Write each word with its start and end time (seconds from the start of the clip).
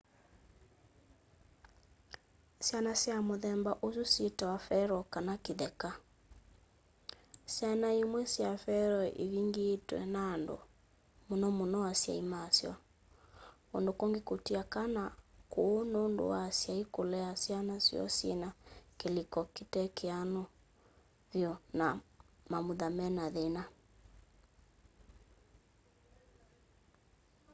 syana 2.65 2.93
sya 3.01 3.15
muthemba 3.27 3.71
usu 3.87 4.03
syitawa 4.13 4.57
feral” 4.67 5.01
kana 5.13 5.33
kitheka. 5.45 5.89
syana 7.55 7.87
imwe 8.01 8.21
sya 8.33 8.49
feral 8.63 9.03
ivingiitwe 9.25 9.97
nandu 10.15 10.55
muno 11.27 11.47
muno 11.57 11.79
asyai 11.91 12.23
masyo; 12.33 12.71
kundu 13.69 13.91
kungi 13.99 14.21
kutia 14.29 14.61
kana 14.73 15.03
kuu 15.53 15.79
nundu 15.91 16.23
wa 16.31 16.39
asyai 16.49 16.83
kulea 16.95 17.31
syana 17.43 17.75
syoo 17.85 18.09
syina 18.17 18.47
kiliko 18.99 19.39
kitekianu 19.55 20.41
vyu 21.31 21.51
na 21.79 21.87
mamutha 22.51 22.87
mena 22.97 23.23
thina 23.35 23.63